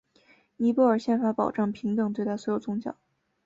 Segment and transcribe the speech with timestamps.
[0.57, 2.95] 尼泊尔宪法保障平等对待所有宗教。